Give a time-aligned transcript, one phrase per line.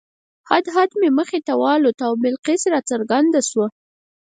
[0.49, 3.67] هدهد مې مخې ته والوت او بلقیس راڅرګنده شوه.